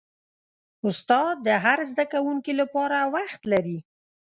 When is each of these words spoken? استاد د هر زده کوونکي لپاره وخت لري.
استاد 0.87 1.35
د 1.47 1.49
هر 1.63 1.79
زده 1.91 2.05
کوونکي 2.13 2.53
لپاره 2.61 2.97
وخت 3.15 3.41
لري. 3.51 3.77